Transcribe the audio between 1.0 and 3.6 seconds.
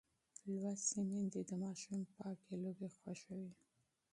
میندې د ماشوم پاکې لوبې خوښوي.